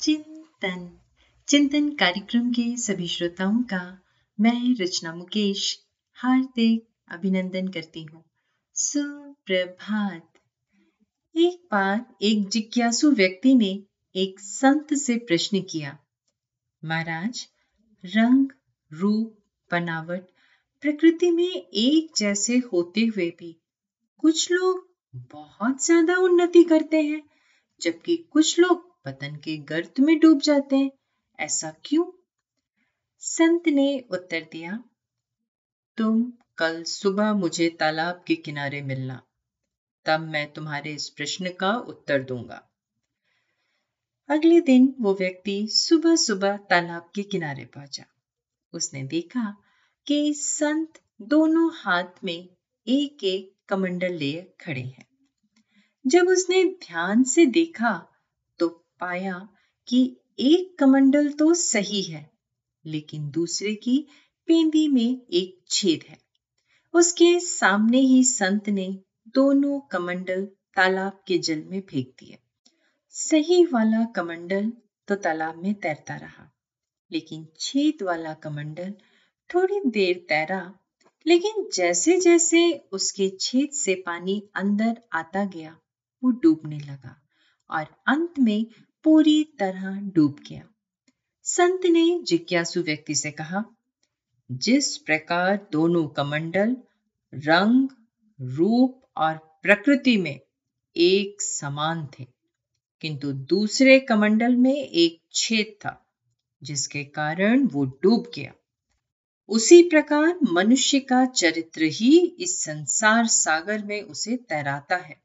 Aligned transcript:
चिंतन। 0.00 0.88
चिंतन 1.48 1.88
कार्यक्रम 1.90 2.50
के 2.50 2.64
सभी 2.76 3.06
श्रोताओं 3.08 3.62
का 3.62 3.80
मैं 4.38 4.74
रचना 4.74 5.12
मुकेश 5.14 5.64
हार्दिक 6.16 6.86
अभिनंदन 7.08 7.68
करती 7.68 8.02
हूँ। 8.04 8.22
सुप्रभात। 8.74 10.40
एक 11.34 11.68
बार 11.72 12.04
एक 12.22 12.48
जिज्ञासु 12.48 13.10
व्यक्ति 13.10 13.54
ने 13.54 13.70
एक 14.14 14.40
संत 14.40 14.94
से 14.94 15.16
प्रश्न 15.18 15.60
किया, 15.62 15.96
महाराज, 16.82 17.46
रंग, 18.04 18.48
रूप, 18.92 19.38
बनावट, 19.70 20.26
प्रकृति 20.82 21.30
में 21.30 21.50
एक 21.54 22.12
जैसे 22.16 22.58
होते 22.72 23.04
हुए 23.06 23.30
भी 23.30 23.56
कुछ 24.18 24.50
लोग 24.52 24.86
बहुत 25.32 25.84
ज़्यादा 25.84 26.16
उन्नति 26.16 26.64
करते 26.64 27.02
हैं, 27.02 27.22
जबकि 27.80 28.16
कुछ 28.32 28.58
लोग 28.60 28.89
पतन 29.04 29.36
के 29.36 29.56
गर्त 29.56 30.00
में 30.00 30.18
डूब 30.18 30.40
जाते 30.40 30.76
हैं। 30.76 30.90
ऐसा 31.38 31.70
क्यों? 31.84 32.04
संत 33.18 33.68
ने 33.68 34.04
उत्तर 34.10 34.40
दिया, 34.52 34.84
तुम 35.96 36.32
कल 36.58 36.82
सुबह 36.82 37.32
मुझे 37.34 37.68
तालाब 37.68 38.24
के 38.26 38.34
किनारे 38.34 38.82
मिलना। 38.82 39.22
तब 40.06 40.20
मैं 40.20 40.52
तुम्हारे 40.52 40.94
इस 40.94 41.08
प्रश्न 41.08 41.50
का 41.50 41.72
उत्तर 41.72 42.22
दूँगा। 42.22 42.70
अगले 44.28 44.60
दिन 44.60 44.94
वो 45.00 45.14
व्यक्ति 45.14 45.66
सुबह 45.68 46.16
सुबह 46.16 46.56
तालाब 46.56 47.10
के 47.14 47.22
किनारे 47.22 47.64
पहुँचा। 47.64 48.04
उसने 48.72 49.02
देखा 49.02 49.56
कि 50.06 50.34
संत 50.34 51.00
दोनों 51.22 51.70
हाथ 51.74 52.24
में 52.24 52.48
एक 52.86 53.24
एक 53.24 53.54
कमंडल 53.68 54.14
लिए 54.14 54.54
खड़े 54.60 54.80
हैं। 54.80 55.06
जब 56.06 56.28
उसने 56.28 56.64
ध्यान 56.64 57.24
से 57.24 57.46
देखा 57.46 58.06
पाया 59.00 59.36
कि 59.88 60.02
एक 60.40 60.78
कमंडल 60.78 61.30
तो 61.32 61.52
सही 61.54 62.02
है, 62.02 62.28
लेकिन 62.84 63.30
दूसरे 63.30 63.74
की 63.74 63.98
पेंदी 64.48 64.86
में 64.88 65.26
एक 65.32 65.58
छेद 65.70 66.04
है। 66.08 66.18
उसके 66.94 67.38
सामने 67.40 67.98
ही 68.00 68.22
संत 68.24 68.68
ने 68.68 68.88
दोनों 69.34 69.80
कमंडल 69.90 70.44
तालाब 70.76 71.22
के 71.26 71.38
जल 71.38 71.62
में 71.64 71.80
फेंक 71.80 72.14
दिए। 72.20 72.38
सही 73.14 73.64
वाला 73.64 74.04
कमंडल 74.16 74.72
तो 75.08 75.14
तालाब 75.16 75.62
में 75.62 75.74
तैरता 75.74 76.16
रहा, 76.16 76.50
लेकिन 77.10 77.46
छेद 77.60 78.02
वाला 78.02 78.34
कमंडल 78.34 78.94
थोड़ी 79.50 79.80
देर 79.86 80.24
तैरा, 80.28 80.60
लेकिन 81.26 81.68
जैसे 81.74 82.18
जैसे 82.20 82.60
उसके 82.92 83.28
छेद 83.40 83.70
से 83.74 83.94
पानी 84.06 84.42
अंदर 84.54 85.00
आता 85.12 85.44
गया, 85.46 85.76
वो 86.22 86.30
डूबने 86.42 86.78
लगा 86.80 87.16
और 87.70 87.86
अंत 88.06 88.38
में 88.38 88.66
पूरी 89.04 89.44
तरह 89.44 90.00
डूब 90.00 90.36
गया। 90.50 90.62
संत 91.42 91.80
ने 91.86 92.20
जिज्ञासु 92.22 92.82
व्यक्ति 92.82 93.14
से 93.14 93.30
कहा, 93.30 93.64
जिस 94.52 94.96
प्रकार 94.96 95.68
दोनों 95.72 96.08
कमंडल 96.08 96.76
रंग, 97.34 97.88
रूप 98.40 99.02
और 99.16 99.36
प्रकृति 99.62 100.16
में 100.16 100.40
एक 100.96 101.42
समान 101.42 102.08
थे, 102.18 102.26
किंतु 103.00 103.32
दूसरे 103.32 104.00
कमंडल 104.00 104.56
में 104.56 104.74
एक 104.74 105.22
छेद 105.32 105.74
था, 105.80 106.06
जिसके 106.62 107.04
कारण 107.04 107.66
वो 107.66 107.84
डूब 107.84 108.30
गया। 108.34 108.52
उसी 109.48 109.82
प्रकार 109.82 110.38
मनुष्य 110.52 111.00
का 111.00 111.26
चरित्र 111.26 111.82
ही 111.82 112.18
इस 112.18 112.64
संसार 112.64 113.26
सागर 113.26 113.84
में 113.84 114.02
उसे 114.02 114.36
तैराता 114.36 114.96
है, 114.96 115.20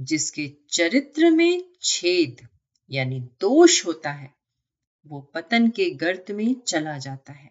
जिसके 0.00 0.52
चरित्र 0.70 1.30
में 1.30 1.64
छेद 1.82 2.46
यानी 2.90 3.20
दोष 3.20 3.86
होता 3.86 4.10
है, 4.10 4.34
वो 5.06 5.20
पतन 5.20 5.68
के 5.68 5.90
गर्त 5.90 6.30
में 6.30 6.60
चला 6.60 6.98
जाता 6.98 7.32
है। 7.32 7.50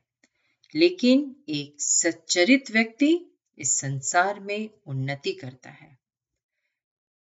लेकिन 0.76 1.36
एक 1.50 1.82
सच्चरित 1.82 2.72
व्यक्ति 2.72 3.20
इस 3.58 3.80
संसार 3.80 4.40
में 4.40 4.70
उन्नति 4.88 5.34
करता 5.34 5.70
है। 5.70 5.98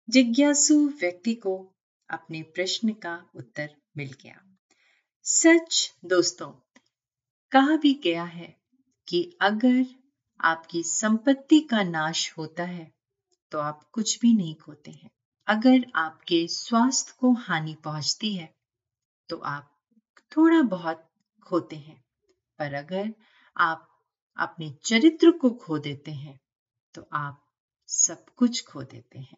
जिज्ञासु 0.09 0.88
व्यक्ति 0.88 1.34
को 1.34 1.75
अपने 2.09 2.44
प्रश्न 2.44 2.94
का 2.94 3.29
उत्तर 3.35 3.75
मिल 3.97 4.12
गया। 4.23 4.41
सच 5.23 5.94
दोस्तों, 6.06 6.51
कहा 7.51 7.75
भी 7.75 7.94
गया 7.94 8.23
है 8.23 8.56
कि 9.07 9.38
अगर 9.41 9.85
आपकी 10.41 10.84
संपत्ति 10.84 11.59
का 11.59 11.84
नाश 11.84 12.34
होता 12.38 12.63
है 12.63 12.91
तो 13.51 13.59
आप 13.59 13.89
कुछ 13.91 14.19
भी 14.19 14.34
नहीं 14.34 14.56
खोते 14.56 14.91
हैं। 14.91 15.09
अगर 15.47 15.85
आपके 15.95 16.47
स्वास्थ्य 16.47 17.13
को 17.19 17.31
हानि 17.33 17.75
पहुँचती 17.83 18.33
है 18.35 18.53
तो 19.29 19.38
आप 19.38 19.72
थोड़ा 20.31 20.61
बहुत 20.61 21.03
खोते 21.44 21.75
हैं। 21.75 22.03
पर 22.59 22.73
अगर 22.73 23.13
आप 23.56 23.88
अपने 24.38 24.69
चरित्र 24.83 25.31
को 25.31 25.50
खो 25.50 25.78
देते 25.79 26.11
हैं 26.11 26.39
तो 26.95 27.07
आप 27.13 27.41
सब 27.89 28.25
कुछ 28.38 28.66
खो 28.66 28.83
देते 28.83 29.19
हैं। 29.19 29.38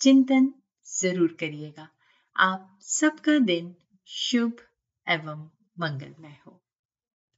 चिंतन 0.00 0.52
ज़रूर 0.86 1.36
करिएगा। 1.40 1.88
आप 2.36 2.78
सबका 2.82 3.38
दिन 3.38 3.74
शुभ 4.06 4.60
एवं 5.06 5.50
मंगलमय 5.78 6.36
हो। 6.46 6.60